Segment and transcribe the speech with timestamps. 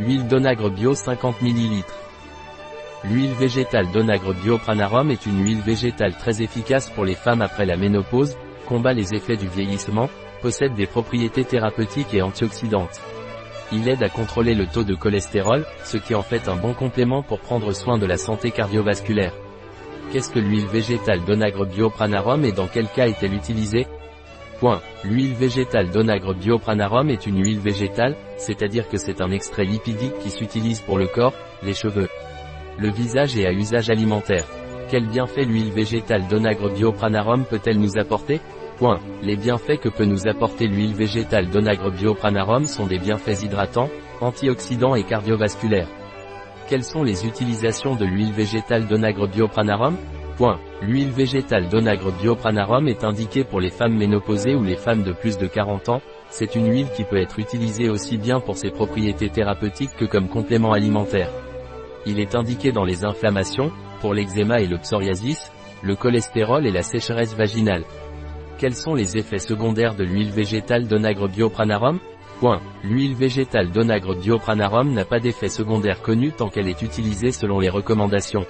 [0.00, 1.84] Huile d'onagre bio 50 ml.
[3.04, 7.64] L'huile végétale d'onagre bio Pranarum est une huile végétale très efficace pour les femmes après
[7.64, 8.36] la ménopause,
[8.66, 10.10] combat les effets du vieillissement,
[10.42, 13.00] possède des propriétés thérapeutiques et antioxydantes.
[13.70, 17.22] Il aide à contrôler le taux de cholestérol, ce qui en fait un bon complément
[17.22, 19.34] pour prendre soin de la santé cardiovasculaire.
[20.10, 23.86] Qu'est-ce que l'huile végétale d'onagre bio Pranarum et dans quel cas est-elle utilisée?
[24.58, 24.80] Point.
[25.04, 30.18] L'huile végétale d'onagre bio Pranarum est une huile végétale, c'est-à-dire que c'est un extrait lipidique
[30.20, 32.08] qui s'utilise pour le corps, les cheveux,
[32.78, 34.46] le visage et à usage alimentaire.
[34.90, 38.40] Quel bienfait l'huile végétale d'onagre biopranarum peut-elle nous apporter?
[38.76, 39.00] Point.
[39.22, 43.90] Les bienfaits que peut nous apporter l'huile végétale d'onagre biopranarum sont des bienfaits hydratants,
[44.20, 45.88] antioxydants et cardiovasculaires.
[46.68, 49.96] Quelles sont les utilisations de l'huile végétale d'onagre biopranarum
[50.82, 55.38] L'huile végétale d'onagre biopranarum est indiquée pour les femmes ménopausées ou les femmes de plus
[55.38, 56.02] de 40 ans.
[56.28, 60.28] C'est une huile qui peut être utilisée aussi bien pour ses propriétés thérapeutiques que comme
[60.28, 61.30] complément alimentaire.
[62.06, 66.82] Il est indiqué dans les inflammations, pour l'eczéma et le psoriasis, le cholestérol et la
[66.82, 67.84] sécheresse vaginale.
[68.58, 72.00] Quels sont les effets secondaires de l'huile végétale d'onagre biopranarum?
[72.82, 77.70] L'huile végétale d'onagre biopranarum n'a pas d'effet secondaire connu tant qu'elle est utilisée selon les
[77.70, 78.44] recommandations.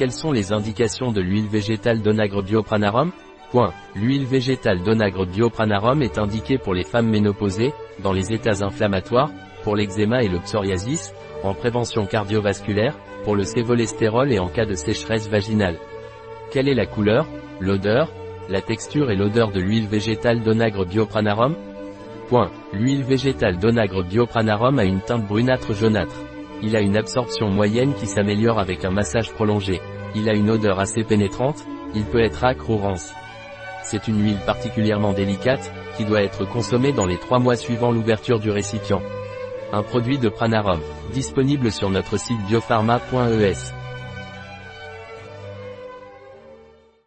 [0.00, 3.12] Quelles sont les indications de l'huile végétale d'onagre biopranarum.
[3.94, 9.30] L'huile végétale d'onagre biopranarum est indiquée pour les femmes ménopausées, dans les états inflammatoires,
[9.62, 11.12] pour l'eczéma et le psoriasis,
[11.44, 15.76] en prévention cardiovasculaire, pour le cholestérol et en cas de sécheresse vaginale.
[16.50, 17.26] Quelle est la couleur,
[17.60, 18.10] l'odeur,
[18.48, 21.56] la texture et l'odeur de l'huile végétale d'onagre biopranarum.
[22.72, 26.29] L'huile végétale d'onagre biopranarum a une teinte brunâtre jaunâtre.
[26.62, 29.80] Il a une absorption moyenne qui s'améliore avec un massage prolongé.
[30.14, 33.12] Il a une odeur assez pénétrante, il peut être acre ou rance.
[33.82, 38.40] C'est une huile particulièrement délicate, qui doit être consommée dans les trois mois suivant l'ouverture
[38.40, 39.02] du récipient.
[39.72, 40.80] Un produit de Pranarum,
[41.12, 43.79] disponible sur notre site biopharma.es.